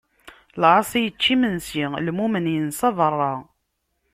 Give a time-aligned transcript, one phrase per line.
[0.61, 3.33] Lɛaṣi ičča imensi, lmumen insa beṛṛa.